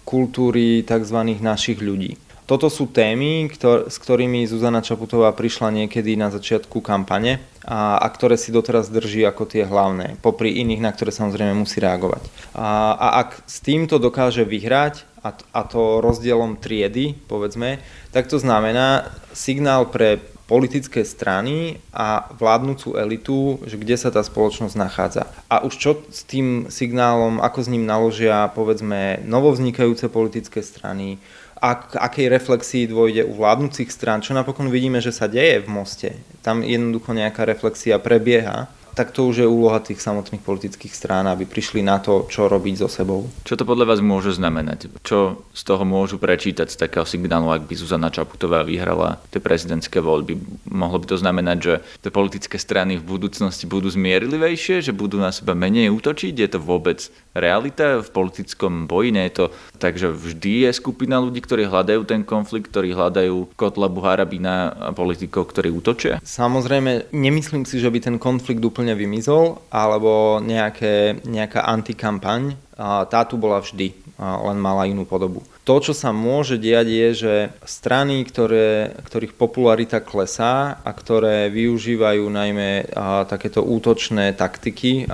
kultúry 0.07 0.87
tzv. 0.87 1.19
našich 1.43 1.83
ľudí. 1.83 2.15
Toto 2.43 2.67
sú 2.67 2.91
témy, 2.91 3.47
ktor- 3.51 3.87
s 3.87 3.95
ktorými 3.99 4.43
Zuzana 4.43 4.83
Čaputová 4.83 5.31
prišla 5.31 5.71
niekedy 5.71 6.19
na 6.19 6.27
začiatku 6.27 6.83
kampane 6.83 7.39
a, 7.63 7.99
a 7.99 8.07
ktoré 8.11 8.35
si 8.35 8.51
doteraz 8.51 8.91
drží 8.91 9.23
ako 9.23 9.43
tie 9.47 9.63
hlavné, 9.63 10.19
popri 10.19 10.59
iných, 10.59 10.83
na 10.83 10.91
ktoré 10.91 11.15
samozrejme 11.15 11.55
musí 11.55 11.79
reagovať. 11.79 12.23
A, 12.55 12.95
a 12.95 13.07
ak 13.23 13.47
s 13.47 13.63
týmto 13.63 13.97
dokáže 13.97 14.43
vyhrať 14.43 15.07
a, 15.23 15.31
a 15.35 15.61
to 15.63 16.03
rozdielom 16.03 16.59
triedy, 16.59 17.15
povedzme, 17.31 17.79
tak 18.11 18.27
to 18.27 18.35
znamená 18.37 19.07
signál 19.31 19.87
pre 19.87 20.19
politické 20.43 21.07
strany 21.07 21.79
a 21.95 22.27
vládnúcu 22.35 22.99
elitu, 22.99 23.63
že 23.63 23.79
kde 23.79 23.95
sa 23.95 24.11
tá 24.11 24.19
spoločnosť 24.19 24.75
nachádza. 24.75 25.23
A 25.47 25.63
už 25.63 25.73
čo 25.79 25.91
s 26.11 26.27
tým 26.27 26.67
signálom, 26.67 27.39
ako 27.39 27.59
s 27.63 27.71
ním 27.71 27.87
naložia, 27.87 28.51
povedzme, 28.51 29.23
novovznikajúce 29.23 30.11
politické 30.11 30.59
strany, 30.59 31.17
ak, 31.63 31.95
akej 31.95 32.27
reflexii 32.27 32.91
dôjde 32.91 33.23
u 33.23 33.39
vládnúcich 33.39 33.87
strán, 33.87 34.19
čo 34.19 34.35
napokon 34.35 34.67
vidíme, 34.67 34.99
že 34.99 35.15
sa 35.15 35.31
deje 35.31 35.63
v 35.63 35.71
Moste. 35.71 36.19
Tam 36.43 36.59
jednoducho 36.59 37.15
nejaká 37.15 37.47
reflexia 37.47 37.95
prebieha 38.03 38.67
tak 38.93 39.11
to 39.11 39.25
už 39.27 39.43
je 39.43 39.47
úloha 39.49 39.81
tých 39.81 39.99
samotných 39.99 40.41
politických 40.45 40.93
strán, 40.93 41.25
aby 41.29 41.49
prišli 41.49 41.81
na 41.81 41.97
to, 41.97 42.29
čo 42.29 42.45
robiť 42.45 42.85
so 42.85 42.89
sebou. 42.89 43.25
Čo 43.45 43.57
to 43.57 43.65
podľa 43.65 43.93
vás 43.93 43.99
môže 44.01 44.37
znamenať? 44.37 44.89
Čo 45.01 45.45
z 45.53 45.61
toho 45.65 45.83
môžu 45.85 46.21
prečítať 46.21 46.69
z 46.69 46.77
takého 46.77 47.05
signálu, 47.05 47.49
ak 47.49 47.65
by 47.65 47.73
Zuzana 47.73 48.13
Čaputová 48.13 48.61
vyhrala 48.65 49.21
tie 49.33 49.41
prezidentské 49.41 50.01
voľby? 50.01 50.37
Mohlo 50.69 51.01
by 51.03 51.05
to 51.09 51.17
znamenať, 51.17 51.57
že 51.61 51.73
tie 52.05 52.11
politické 52.13 52.57
strany 52.61 52.99
v 52.99 53.05
budúcnosti 53.05 53.65
budú 53.65 53.89
zmierlivejšie, 53.89 54.85
že 54.85 54.93
budú 54.93 55.17
na 55.17 55.33
seba 55.33 55.55
menej 55.55 55.89
útočiť? 55.89 56.33
Je 56.35 56.49
to 56.49 56.59
vôbec 56.59 57.09
realita 57.33 58.03
v 58.03 58.09
politickom 58.13 58.85
boji? 58.85 59.09
Nie 59.13 59.29
je 59.29 59.35
to 59.35 59.45
tak, 59.81 59.97
že 59.97 60.11
vždy 60.11 60.69
je 60.69 60.71
skupina 60.75 61.17
ľudí, 61.17 61.41
ktorí 61.41 61.65
hľadajú 61.65 62.01
ten 62.05 62.21
konflikt, 62.21 62.69
ktorí 62.69 62.91
hľadajú 62.91 63.55
Kotlabu 63.57 64.03
Harabina 64.03 64.75
a 64.75 64.89
politikov, 64.91 65.49
ktorí 65.49 65.71
útočia? 65.71 66.19
Samozrejme, 66.21 67.09
nemyslím 67.15 67.63
si, 67.63 67.79
že 67.79 67.87
by 67.87 67.99
ten 68.03 68.15
konflikt 68.19 68.61
úplne 68.61 68.82
úplne 68.83 68.99
vymizol, 68.99 69.63
alebo 69.71 70.43
nejaké, 70.43 71.23
nejaká 71.23 71.63
antikampaň. 71.63 72.59
Tá 72.75 73.23
tu 73.23 73.39
bola 73.39 73.63
vždy, 73.63 73.95
len 74.19 74.59
mala 74.59 74.83
inú 74.91 75.07
podobu. 75.07 75.39
To, 75.63 75.79
čo 75.79 75.95
sa 75.95 76.11
môže 76.11 76.59
diať, 76.59 76.91
je, 76.91 77.07
že 77.15 77.35
strany, 77.63 78.27
ktoré, 78.27 78.91
ktorých 79.07 79.39
popularita 79.39 80.03
klesá 80.03 80.83
a 80.83 80.91
ktoré 80.91 81.47
využívajú 81.47 82.27
najmä 82.27 82.91
takéto 83.31 83.63
útočné 83.63 84.35
taktiky, 84.35 85.07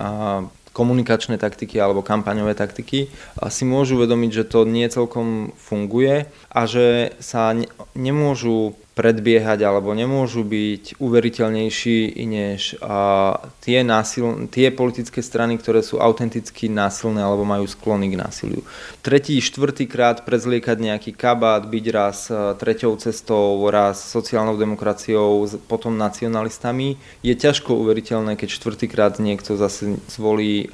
komunikačné 0.74 1.38
taktiky 1.38 1.78
alebo 1.78 2.02
kampaňové 2.02 2.58
taktiky, 2.58 3.14
si 3.54 3.64
môžu 3.70 4.02
uvedomiť, 4.02 4.32
že 4.34 4.50
to 4.50 4.66
nie 4.66 4.90
celkom 4.90 5.54
funguje 5.54 6.26
a 6.50 6.62
že 6.66 7.14
sa 7.22 7.54
ne, 7.54 7.70
nemôžu 7.94 8.74
predbiehať 9.00 9.64
alebo 9.64 9.96
nemôžu 9.96 10.44
byť 10.44 11.00
uveriteľnejší 11.00 12.20
než 12.28 12.76
tie, 13.64 13.80
násil, 13.80 14.52
tie 14.52 14.76
politické 14.76 15.24
strany, 15.24 15.56
ktoré 15.56 15.80
sú 15.80 16.04
autenticky 16.04 16.68
násilné 16.68 17.24
alebo 17.24 17.48
majú 17.48 17.64
sklony 17.64 18.12
k 18.12 18.20
násiliu. 18.20 18.60
Tretí, 19.00 19.40
štvrtý 19.40 19.88
krát 19.88 20.28
prezliekať 20.28 20.76
nejaký 20.84 21.16
kabát, 21.16 21.64
byť 21.64 21.86
raz 21.96 22.28
treťou 22.60 23.00
cestou, 23.00 23.64
raz 23.72 24.04
sociálnou 24.04 24.60
demokraciou, 24.60 25.48
potom 25.72 25.96
nacionalistami, 25.96 27.00
je 27.24 27.32
ťažko 27.40 27.80
uveriteľné, 27.80 28.36
keď 28.36 28.52
štvrtýkrát 28.52 29.16
niekto 29.24 29.56
zase 29.56 29.96
zvolí 30.12 30.68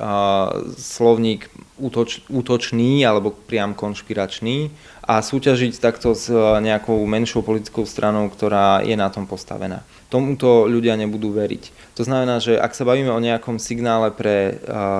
slovník 0.81 1.53
útoč, 1.77 2.23
útočný 2.31 3.03
alebo 3.03 3.35
priam 3.35 3.75
konšpiračný 3.75 4.71
a 5.05 5.21
súťažiť 5.21 5.77
takto 5.77 6.17
s 6.17 6.31
e, 6.31 6.35
nejakou 6.63 6.97
menšou 7.05 7.45
politickou 7.45 7.85
stranou, 7.85 8.25
ktorá 8.31 8.81
je 8.81 8.97
na 8.97 9.11
tom 9.13 9.29
postavená. 9.29 9.85
Tomuto 10.09 10.65
ľudia 10.65 10.95
nebudú 10.97 11.35
veriť. 11.35 11.93
To 11.99 12.03
znamená, 12.07 12.39
že 12.39 12.57
ak 12.57 12.73
sa 12.73 12.87
bavíme 12.87 13.11
o 13.11 13.21
nejakom 13.21 13.61
signále 13.61 14.09
pre 14.09 14.37
e, 14.37 14.53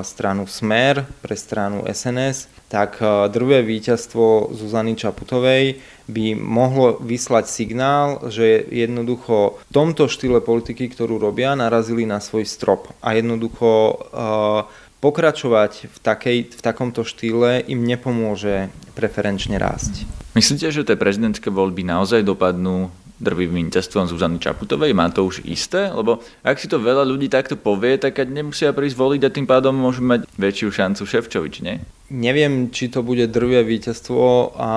stranu 0.05 0.45
Smer, 0.45 1.07
pre 1.25 1.33
stranu 1.33 1.87
SNS, 1.89 2.51
tak 2.69 3.01
e, 3.01 3.31
drvé 3.33 3.65
víťazstvo 3.65 4.53
Zuzany 4.53 4.93
Čaputovej 4.93 5.81
by 6.05 6.37
mohlo 6.37 7.01
vyslať 7.01 7.49
signál, 7.49 8.29
že 8.29 8.61
jednoducho 8.69 9.57
v 9.57 9.73
tomto 9.73 10.05
štýle 10.05 10.37
politiky, 10.43 10.85
ktorú 10.91 11.17
robia, 11.17 11.57
narazili 11.57 12.05
na 12.05 12.21
svoj 12.21 12.45
strop 12.45 12.93
a 13.01 13.17
jednoducho 13.17 13.97
pokračovať 15.05 15.85
v, 15.85 15.97
takej, 16.01 16.37
v 16.57 16.61
takomto 16.65 17.05
štýle 17.05 17.61
im 17.69 17.85
nepomôže 17.85 18.73
preferenčne 18.97 19.61
rásť. 19.61 20.09
Myslíte, 20.33 20.73
že 20.73 20.81
tie 20.81 20.97
prezidentské 20.97 21.53
voľby 21.53 21.85
naozaj 21.85 22.25
dopadnú 22.25 22.89
drvivým 23.21 23.69
víťazstvom 23.69 24.09
Zuzany 24.09 24.41
Čaputovej? 24.41 24.97
Má 24.97 25.13
to 25.13 25.21
už 25.29 25.45
isté? 25.45 25.93
Lebo 25.93 26.25
ak 26.41 26.57
si 26.57 26.65
to 26.65 26.81
veľa 26.81 27.05
ľudí 27.05 27.29
takto 27.29 27.53
povie, 27.53 28.01
tak 28.01 28.17
nemusia 28.25 28.73
prísť 28.73 28.97
voliť 28.97 29.21
a 29.29 29.29
tým 29.29 29.45
pádom 29.45 29.77
môžu 29.77 30.01
mať 30.01 30.25
väčšiu 30.41 30.73
šancu 30.73 31.05
Ševčovič, 31.05 31.61
nie? 31.61 31.79
Neviem, 32.05 32.69
či 32.69 32.93
to 32.93 33.01
bude 33.01 33.25
drvé 33.25 33.65
víťazstvo 33.65 34.53
a 34.53 34.71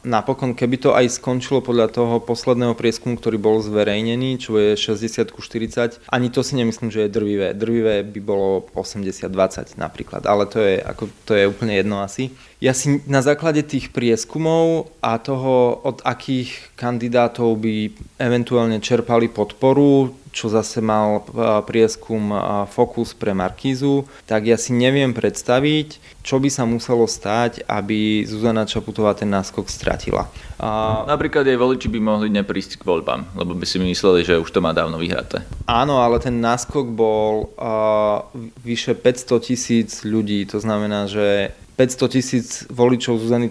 napokon, 0.00 0.56
keby 0.56 0.76
to 0.80 0.90
aj 0.96 1.12
skončilo 1.20 1.60
podľa 1.60 1.92
toho 1.92 2.24
posledného 2.24 2.72
prieskumu, 2.72 3.20
ktorý 3.20 3.36
bol 3.36 3.60
zverejnený, 3.60 4.40
čo 4.40 4.56
je 4.56 4.80
60 4.80 5.28
40, 5.28 6.00
ani 6.08 6.28
to 6.32 6.40
si 6.40 6.56
nemyslím, 6.56 6.88
že 6.88 7.04
je 7.04 7.12
drvivé. 7.12 7.52
Drvivé 7.52 8.00
by 8.00 8.20
bolo 8.24 8.64
80-20 8.72 9.76
napríklad, 9.76 10.24
ale 10.24 10.48
to 10.48 10.56
je, 10.56 10.80
ako, 10.80 11.12
to 11.28 11.36
je 11.36 11.44
úplne 11.44 11.76
jedno 11.76 12.00
asi. 12.00 12.32
Ja 12.64 12.72
si 12.72 13.04
na 13.04 13.20
základe 13.20 13.60
tých 13.60 13.92
prieskumov 13.92 14.88
a 15.04 15.20
toho, 15.20 15.84
od 15.84 16.00
akých 16.00 16.76
kandidátov 16.80 17.60
by 17.60 17.92
eventuálne 18.16 18.80
čerpali 18.80 19.28
podporu, 19.28 20.16
čo 20.30 20.46
zase 20.48 20.78
mal 20.78 21.26
prieskum 21.66 22.30
Focus 22.70 23.14
pre 23.14 23.34
Markízu, 23.34 24.06
tak 24.24 24.46
ja 24.46 24.54
si 24.54 24.70
neviem 24.74 25.10
predstaviť, 25.10 26.20
čo 26.22 26.38
by 26.38 26.48
sa 26.48 26.64
muselo 26.64 27.04
stať, 27.04 27.66
aby 27.66 28.22
Zuzana 28.24 28.68
Čaputová 28.68 29.16
ten 29.18 29.28
náskok 29.28 29.66
stratila. 29.66 30.30
A... 30.60 31.02
Napríklad 31.08 31.42
jej 31.48 31.58
voliči 31.58 31.88
by 31.90 32.00
mohli 32.00 32.28
neprísť 32.30 32.78
k 32.78 32.86
voľbám, 32.86 33.34
lebo 33.34 33.56
by 33.56 33.66
si 33.66 33.82
mysleli, 33.82 34.22
že 34.22 34.38
už 34.38 34.50
to 34.52 34.62
má 34.62 34.70
dávno 34.70 35.00
vyhraté. 35.00 35.42
Áno, 35.66 35.98
ale 35.98 36.22
ten 36.22 36.38
náskok 36.38 36.86
bol 36.92 37.50
uh, 37.56 38.26
vyše 38.62 38.94
500 38.94 39.48
tisíc 39.48 39.90
ľudí, 40.06 40.46
to 40.46 40.60
znamená, 40.60 41.08
že 41.08 41.56
500 41.80 42.12
tisíc 42.12 42.48
voličov 42.68 43.16
Zuzany 43.24 43.48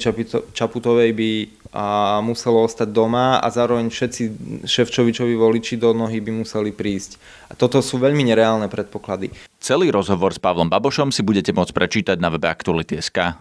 Čaputovej 0.54 1.12
by 1.18 1.32
a 1.70 2.18
muselo 2.26 2.66
ostať 2.66 2.90
doma 2.90 3.38
a 3.38 3.48
zároveň 3.54 3.94
všetci 3.94 4.22
Ševčovičovi 4.66 5.38
voliči 5.38 5.78
do 5.78 5.94
nohy 5.94 6.18
by 6.18 6.42
museli 6.42 6.74
prísť. 6.74 7.22
A 7.50 7.54
toto 7.54 7.82
sú 7.86 8.02
veľmi 8.02 8.26
nereálne 8.26 8.66
predpoklady. 8.66 9.30
Celý 9.62 9.94
rozhovor 9.94 10.34
s 10.34 10.42
Pavlom 10.42 10.70
Babošom 10.70 11.14
si 11.14 11.22
budete 11.22 11.54
môcť 11.54 11.74
prečítať 11.74 12.18
na 12.18 12.34
webe 12.34 12.50
Aktuality.sk. 12.50 13.38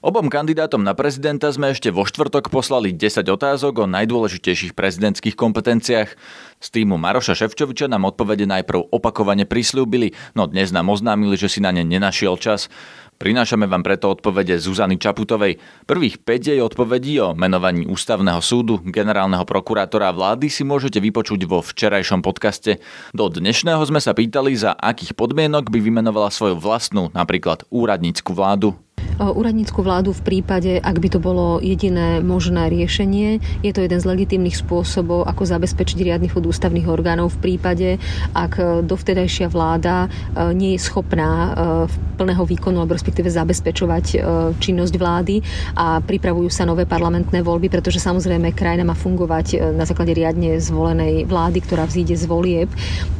Obom 0.00 0.32
kandidátom 0.32 0.80
na 0.80 0.96
prezidenta 0.96 1.52
sme 1.52 1.76
ešte 1.76 1.92
vo 1.92 2.08
štvrtok 2.08 2.48
poslali 2.48 2.88
10 2.88 3.20
otázok 3.20 3.84
o 3.84 3.86
najdôležitejších 3.92 4.72
prezidentských 4.72 5.36
kompetenciách. 5.36 6.16
Z 6.56 6.68
týmu 6.72 6.96
Maroša 6.96 7.36
Ševčoviča 7.36 7.84
nám 7.84 8.08
odpovede 8.08 8.48
najprv 8.48 8.96
opakovane 8.96 9.44
prislúbili, 9.44 10.16
no 10.32 10.48
dnes 10.48 10.72
nám 10.72 10.88
oznámili, 10.88 11.36
že 11.36 11.52
si 11.52 11.60
na 11.60 11.68
ne 11.68 11.84
nenašiel 11.84 12.40
čas. 12.40 12.72
Prinášame 13.20 13.68
vám 13.68 13.84
preto 13.84 14.08
odpovede 14.08 14.56
Zuzany 14.56 14.96
Čaputovej. 14.96 15.60
Prvých 15.84 16.24
5 16.24 16.56
jej 16.56 16.60
odpovedí 16.64 17.20
o 17.20 17.36
menovaní 17.36 17.84
ústavného 17.84 18.40
súdu, 18.40 18.80
generálneho 18.80 19.44
prokurátora 19.44 20.08
a 20.08 20.16
vlády 20.16 20.48
si 20.48 20.64
môžete 20.64 20.96
vypočuť 20.96 21.44
vo 21.44 21.60
včerajšom 21.60 22.24
podcaste. 22.24 22.80
Do 23.12 23.28
dnešného 23.28 23.84
sme 23.84 24.00
sa 24.00 24.16
pýtali, 24.16 24.56
za 24.56 24.72
akých 24.72 25.12
podmienok 25.12 25.68
by 25.68 25.76
vymenovala 25.84 26.32
svoju 26.32 26.56
vlastnú, 26.56 27.12
napríklad 27.12 27.68
úradnícku 27.68 28.32
vládu 28.32 28.80
úradnícku 29.20 29.84
vládu 29.84 30.16
v 30.16 30.24
prípade, 30.24 30.80
ak 30.80 30.96
by 30.96 31.08
to 31.12 31.20
bolo 31.20 31.60
jediné 31.60 32.24
možné 32.24 32.72
riešenie. 32.72 33.44
Je 33.60 33.72
to 33.76 33.84
jeden 33.84 34.00
z 34.00 34.08
legitímnych 34.08 34.56
spôsobov, 34.56 35.28
ako 35.28 35.44
zabezpečiť 35.44 36.00
riadny 36.00 36.32
chod 36.32 36.48
ústavných 36.48 36.88
orgánov 36.88 37.36
v 37.36 37.52
prípade, 37.52 38.00
ak 38.32 38.82
dovtedajšia 38.88 39.52
vláda 39.52 40.06
e, 40.06 40.08
nie 40.56 40.72
je 40.76 40.80
schopná 40.80 41.30
e, 41.30 41.48
v 41.92 41.94
plného 42.16 42.44
výkonu 42.48 42.80
alebo 42.80 42.96
respektíve 42.96 43.28
zabezpečovať 43.28 44.06
e, 44.12 44.16
činnosť 44.56 44.94
vlády 44.96 45.36
a 45.76 46.00
pripravujú 46.00 46.48
sa 46.48 46.64
nové 46.64 46.88
parlamentné 46.88 47.44
voľby, 47.44 47.68
pretože 47.68 48.00
samozrejme 48.00 48.56
krajina 48.56 48.88
má 48.88 48.96
fungovať 48.96 49.76
na 49.76 49.84
základe 49.84 50.16
riadne 50.16 50.56
zvolenej 50.56 51.28
vlády, 51.28 51.60
ktorá 51.60 51.84
vzíde 51.84 52.16
z 52.16 52.24
volieb. 52.24 52.70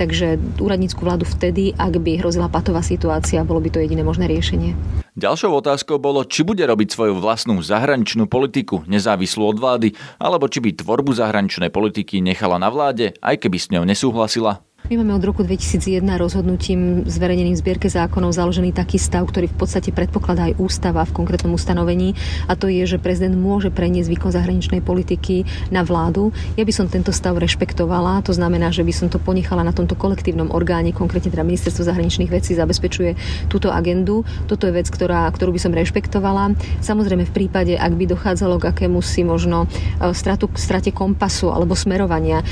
Takže 0.01 0.41
úradnícku 0.57 1.01
vládu 1.05 1.29
vtedy, 1.29 1.77
ak 1.77 2.01
by 2.01 2.21
hrozila 2.25 2.49
patová 2.49 2.81
situácia, 2.81 3.45
bolo 3.45 3.61
by 3.61 3.69
to 3.69 3.83
jediné 3.83 4.01
možné 4.01 4.31
riešenie. 4.31 4.73
Ďalšou 5.21 5.53
otázkou 5.61 6.01
bolo, 6.01 6.25
či 6.25 6.49
bude 6.49 6.65
robiť 6.65 6.97
svoju 6.97 7.21
vlastnú 7.21 7.61
zahraničnú 7.61 8.25
politiku, 8.25 8.89
nezávislú 8.89 9.53
od 9.53 9.61
vlády, 9.61 9.93
alebo 10.17 10.49
či 10.49 10.65
by 10.65 10.81
tvorbu 10.81 11.13
zahraničnej 11.13 11.69
politiky 11.69 12.25
nechala 12.25 12.57
na 12.57 12.73
vláde, 12.73 13.13
aj 13.21 13.45
keby 13.45 13.61
s 13.61 13.69
ňou 13.69 13.85
nesúhlasila. 13.85 14.65
My 14.91 14.99
máme 14.99 15.15
od 15.15 15.23
roku 15.23 15.47
2001 15.47 16.03
rozhodnutím 16.19 17.07
zverejneným 17.07 17.55
zbierke 17.55 17.87
zákonov 17.87 18.35
založený 18.35 18.75
taký 18.75 18.99
stav, 18.99 19.23
ktorý 19.23 19.47
v 19.47 19.55
podstate 19.55 19.95
predpokladá 19.95 20.51
aj 20.51 20.59
ústava 20.59 21.07
v 21.07 21.15
konkrétnom 21.15 21.55
ustanovení 21.55 22.19
a 22.51 22.59
to 22.59 22.67
je, 22.67 22.83
že 22.91 22.99
prezident 22.99 23.39
môže 23.39 23.71
preniesť 23.71 24.11
výkon 24.11 24.35
zahraničnej 24.35 24.83
politiky 24.83 25.47
na 25.71 25.87
vládu. 25.87 26.35
Ja 26.59 26.67
by 26.67 26.75
som 26.75 26.91
tento 26.91 27.15
stav 27.15 27.39
rešpektovala, 27.39 28.27
to 28.27 28.35
znamená, 28.35 28.75
že 28.75 28.83
by 28.83 28.91
som 28.91 29.07
to 29.07 29.23
ponechala 29.23 29.63
na 29.63 29.71
tomto 29.71 29.95
kolektívnom 29.95 30.51
orgáne, 30.51 30.91
konkrétne 30.91 31.31
teda 31.31 31.47
Ministerstvo 31.47 31.87
zahraničných 31.87 32.27
vecí 32.27 32.59
zabezpečuje 32.59 33.15
túto 33.47 33.71
agendu. 33.71 34.27
Toto 34.51 34.67
je 34.67 34.75
vec, 34.75 34.91
ktorá, 34.91 35.31
ktorú 35.31 35.55
by 35.55 35.61
som 35.63 35.71
rešpektovala. 35.71 36.59
Samozrejme 36.83 37.31
v 37.31 37.35
prípade, 37.39 37.79
ak 37.79 37.95
by 37.95 38.11
dochádzalo 38.11 38.59
k 38.59 38.75
akému 38.75 38.99
si 39.07 39.23
možno 39.23 39.71
e, 40.03 40.11
stratu, 40.19 40.51
strate 40.59 40.91
kompasu 40.91 41.55
alebo 41.55 41.79
smerovania 41.79 42.43
e, 42.43 42.45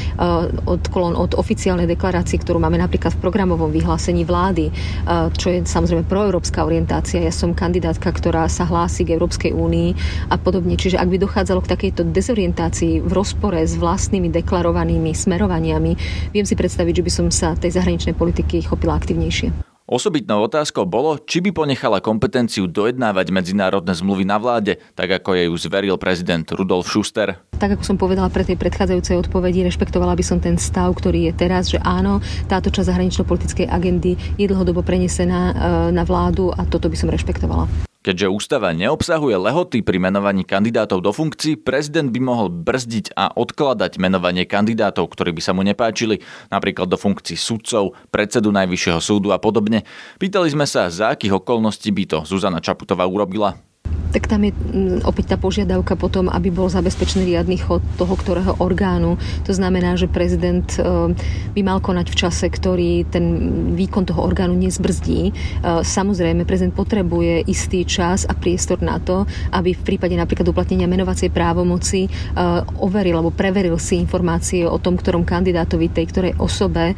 odklon 0.71 1.19
od 1.19 1.35
oficiálnej 1.35 1.91
deklarácie 1.91 2.28
orientácii, 2.29 2.45
ktorú 2.45 2.61
máme 2.61 2.77
napríklad 2.77 3.17
v 3.17 3.23
programovom 3.25 3.73
vyhlásení 3.73 4.29
vlády, 4.29 4.69
čo 5.41 5.49
je 5.49 5.65
samozrejme 5.65 6.05
proeurópska 6.05 6.61
orientácia. 6.61 7.25
Ja 7.25 7.33
som 7.33 7.57
kandidátka, 7.57 8.13
ktorá 8.13 8.45
sa 8.53 8.69
hlási 8.69 9.09
k 9.09 9.17
Európskej 9.17 9.57
únii 9.57 9.97
a 10.29 10.37
podobne. 10.37 10.77
Čiže 10.77 11.01
ak 11.01 11.09
by 11.09 11.17
dochádzalo 11.25 11.65
k 11.65 11.73
takejto 11.73 12.13
dezorientácii 12.13 13.01
v 13.01 13.11
rozpore 13.17 13.65
s 13.65 13.81
vlastnými 13.81 14.29
deklarovanými 14.29 15.17
smerovaniami, 15.17 15.93
viem 16.37 16.45
si 16.45 16.53
predstaviť, 16.53 17.01
že 17.01 17.07
by 17.09 17.13
som 17.17 17.27
sa 17.33 17.57
tej 17.57 17.73
zahraničnej 17.73 18.13
politiky 18.13 18.61
chopila 18.61 19.01
aktivnejšie. 19.01 19.68
Osobitnou 19.89 20.45
otázkou 20.45 20.85
bolo, 20.85 21.17
či 21.17 21.41
by 21.41 21.49
ponechala 21.49 22.05
kompetenciu 22.05 22.69
dojednávať 22.69 23.33
medzinárodné 23.33 23.97
zmluvy 23.97 24.29
na 24.29 24.37
vláde, 24.37 24.77
tak 24.93 25.09
ako 25.09 25.33
jej 25.33 25.49
už 25.49 25.65
zveril 25.65 25.97
prezident 25.97 26.45
Rudolf 26.45 26.93
Schuster. 26.93 27.41
Tak 27.57 27.81
ako 27.81 27.85
som 27.89 27.97
povedala 27.97 28.29
pre 28.29 28.45
tej 28.45 28.61
predchádzajúcej 28.61 29.17
odpovedi, 29.17 29.65
rešpektovala 29.65 30.13
by 30.13 30.21
som 30.21 30.45
ten 30.45 30.61
stav, 30.61 30.93
ktorý 30.93 31.33
je 31.33 31.41
teraz, 31.41 31.73
že 31.73 31.81
áno, 31.81 32.21
táto 32.53 32.69
časť 32.69 32.85
zahranično-politickej 32.85 33.65
agendy 33.65 34.21
je 34.37 34.45
dlhodobo 34.45 34.85
prenesená 34.85 35.41
e, 35.41 35.53
na 35.97 36.05
vládu 36.05 36.53
a 36.53 36.69
toto 36.69 36.93
by 36.93 36.97
som 37.01 37.09
rešpektovala. 37.09 37.88
Keďže 37.99 38.31
ústava 38.31 38.71
neobsahuje 38.71 39.35
lehoty 39.35 39.83
pri 39.83 39.99
menovaní 39.99 40.47
kandidátov 40.47 41.03
do 41.03 41.11
funkcií, 41.11 41.59
prezident 41.59 42.15
by 42.15 42.21
mohol 42.23 42.47
brzdiť 42.47 43.13
a 43.19 43.35
odkladať 43.35 43.99
menovanie 43.99 44.47
kandidátov, 44.47 45.11
ktorí 45.11 45.35
by 45.35 45.43
sa 45.43 45.51
mu 45.51 45.67
nepáčili, 45.67 46.23
napríklad 46.47 46.87
do 46.87 46.95
funkcií 46.95 47.35
sudcov, 47.35 47.99
predsedu 48.15 48.55
Najvyššieho 48.55 49.03
súdu 49.03 49.35
a 49.35 49.43
podobne. 49.43 49.83
Pýtali 50.23 50.47
sme 50.47 50.65
sa, 50.65 50.87
za 50.89 51.19
akých 51.19 51.43
okolností 51.43 51.91
by 51.91 52.05
to 52.07 52.19
Zuzana 52.23 52.63
Čaputová 52.63 53.03
urobila 53.03 53.59
tak 54.13 54.31
tam 54.31 54.45
je 54.45 54.53
mm, 54.53 55.05
opäť 55.05 55.35
tá 55.35 55.37
požiadavka 55.37 55.99
potom, 55.99 56.33
aby 56.33 56.49
bol 56.49 56.71
zabezpečený 56.71 57.35
riadny 57.35 57.57
chod 57.61 57.85
toho, 58.01 58.15
ktorého 58.17 58.57
orgánu. 58.61 59.21
To 59.45 59.53
znamená, 59.53 59.97
že 59.99 60.09
prezident 60.09 60.65
e, 60.77 61.13
by 61.53 61.61
mal 61.61 61.79
konať 61.83 62.07
v 62.09 62.19
čase, 62.19 62.47
ktorý 62.49 63.05
ten 63.09 63.25
výkon 63.75 64.09
toho 64.09 64.25
orgánu 64.25 64.57
nezbrzdí. 64.57 65.21
E, 65.29 65.33
samozrejme, 65.85 66.49
prezident 66.49 66.77
potrebuje 66.77 67.45
istý 67.49 67.85
čas 67.85 68.25
a 68.25 68.33
priestor 68.33 68.81
na 68.81 68.97
to, 69.03 69.29
aby 69.53 69.77
v 69.77 69.83
prípade 69.85 70.15
napríklad 70.17 70.49
uplatnenia 70.49 70.89
menovacej 70.89 71.29
právomoci 71.29 72.07
e, 72.07 72.11
overil 72.81 73.19
alebo 73.19 73.35
preveril 73.35 73.77
si 73.77 74.01
informácie 74.01 74.65
o 74.65 74.81
tom, 74.81 74.97
ktorom 74.97 75.27
kandidátovi 75.27 75.91
tej 75.91 76.07
ktorej 76.09 76.33
osobe, 76.39 76.95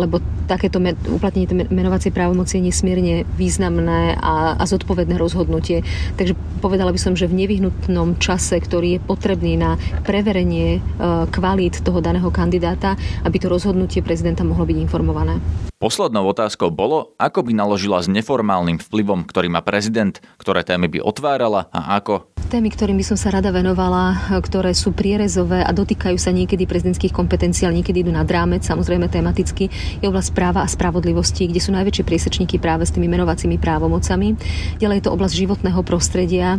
lebo 0.00 0.18
takéto 0.44 0.80
uplatnenie 1.08 1.68
menovacej 1.68 2.12
právomoci 2.12 2.60
je 2.60 2.68
nesmierne 2.72 3.14
významné 3.36 4.16
a, 4.20 4.56
a 4.56 4.64
zodpovedné 4.64 5.16
rozhodnutie. 5.16 5.84
Takže 6.16 6.23
povedala 6.64 6.88
by 6.88 6.96
som, 6.96 7.12
že 7.12 7.28
v 7.28 7.44
nevyhnutnom 7.44 8.16
čase, 8.16 8.56
ktorý 8.56 8.96
je 8.96 9.04
potrebný 9.04 9.60
na 9.60 9.76
preverenie 10.08 10.78
e, 10.78 10.80
kvalít 11.28 11.84
toho 11.84 12.00
daného 12.00 12.32
kandidáta, 12.32 12.96
aby 13.28 13.36
to 13.36 13.52
rozhodnutie 13.52 14.00
prezidenta 14.00 14.40
mohlo 14.40 14.64
byť 14.64 14.78
informované. 14.80 15.36
Poslednou 15.84 16.24
otázkou 16.32 16.72
bolo, 16.72 17.12
ako 17.20 17.44
by 17.44 17.52
naložila 17.52 18.00
s 18.00 18.08
neformálnym 18.08 18.80
vplyvom, 18.80 19.28
ktorý 19.28 19.52
má 19.52 19.60
prezident, 19.60 20.16
ktoré 20.40 20.64
témy 20.64 20.88
by 20.88 21.04
otvárala 21.04 21.68
a 21.68 22.00
ako. 22.00 22.32
Témy, 22.48 22.72
ktorým 22.72 22.96
by 22.96 23.04
som 23.04 23.18
sa 23.20 23.28
rada 23.28 23.52
venovala, 23.52 24.32
ktoré 24.40 24.72
sú 24.72 24.96
prierezové 24.96 25.60
a 25.60 25.68
dotýkajú 25.76 26.16
sa 26.16 26.32
niekedy 26.32 26.64
prezidentských 26.64 27.12
kompetencií, 27.12 27.68
ale 27.68 27.84
niekedy 27.84 28.00
idú 28.00 28.16
nad 28.16 28.24
rámec, 28.24 28.64
samozrejme 28.64 29.12
tematicky, 29.12 29.68
je 30.00 30.06
oblasť 30.08 30.32
práva 30.32 30.64
a 30.64 30.68
spravodlivosti, 30.68 31.52
kde 31.52 31.60
sú 31.60 31.76
najväčšie 31.76 32.04
priesečníky 32.04 32.56
práve 32.56 32.88
s 32.88 32.94
tými 32.96 33.04
menovacími 33.04 33.60
právomocami. 33.60 34.40
Ďalej 34.80 34.96
je 34.96 35.04
to 35.04 35.12
oblasť 35.12 35.34
životného 35.36 35.80
prostredia, 35.84 36.56
e, 36.56 36.58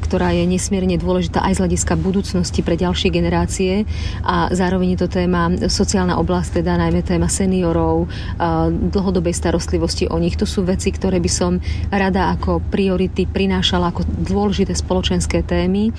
ktorá 0.00 0.32
je 0.32 0.48
nesmierne 0.48 0.96
dôležitá 0.96 1.44
aj 1.44 1.58
z 1.58 1.60
hľadiska 1.60 1.92
budúcnosti 2.00 2.64
pre 2.64 2.80
ďalšie 2.80 3.12
generácie 3.12 3.84
a 4.24 4.48
zároveň 4.54 4.96
je 4.96 5.00
to 5.04 5.08
téma 5.12 5.52
sociálna 5.68 6.16
oblasť, 6.16 6.64
teda 6.64 6.80
najmä 6.80 7.04
téma 7.04 7.28
seniorov, 7.28 8.06
e, 8.06 8.45
dlhodobej 8.70 9.34
starostlivosti 9.34 10.08
o 10.10 10.16
nich. 10.18 10.38
To 10.40 10.46
sú 10.48 10.64
veci, 10.66 10.90
ktoré 10.90 11.20
by 11.22 11.30
som 11.30 11.58
rada 11.90 12.32
ako 12.34 12.62
priority 12.70 13.26
prinášala 13.26 13.90
ako 13.90 14.06
dôležité 14.06 14.72
spoločenské 14.72 15.42
témy. 15.44 15.90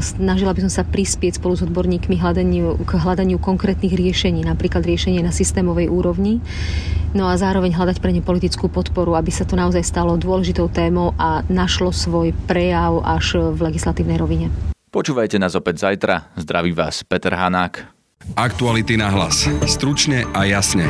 Snažila 0.00 0.52
by 0.52 0.66
som 0.68 0.72
sa 0.72 0.84
prispieť 0.84 1.38
spolu 1.38 1.56
s 1.56 1.64
odborníkmi 1.64 2.18
hľadaniu, 2.18 2.80
k 2.84 2.90
hľadaniu 2.96 3.38
konkrétnych 3.40 3.94
riešení, 3.94 4.44
napríklad 4.44 4.84
riešenie 4.84 5.22
na 5.22 5.34
systémovej 5.34 5.88
úrovni. 5.90 6.38
No 7.16 7.32
a 7.32 7.38
zároveň 7.40 7.72
hľadať 7.72 7.96
pre 8.04 8.12
ne 8.12 8.20
politickú 8.20 8.68
podporu, 8.68 9.16
aby 9.16 9.32
sa 9.32 9.48
to 9.48 9.56
naozaj 9.56 9.80
stalo 9.80 10.20
dôležitou 10.20 10.68
témou 10.68 11.16
a 11.16 11.40
našlo 11.48 11.88
svoj 11.88 12.36
prejav 12.44 13.00
až 13.00 13.56
v 13.56 13.72
legislatívnej 13.72 14.20
rovine. 14.20 14.52
Počúvajte 14.92 15.40
nás 15.40 15.56
opäť 15.56 15.84
zajtra. 15.88 16.32
Zdraví 16.36 16.76
vás 16.76 17.04
Peter 17.04 17.32
Hanák. 17.32 17.88
Aktuality 18.36 18.96
na 18.96 19.12
hlas. 19.12 19.46
Stručne 19.64 20.26
a 20.34 20.44
jasne. 20.44 20.84